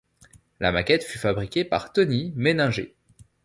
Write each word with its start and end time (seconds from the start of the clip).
La 0.59 0.71
maquette 0.71 1.03
fut 1.03 1.19
fabriquée 1.19 1.63
par 1.63 1.93
Tony 1.93 2.33
Meininger. 2.35 2.95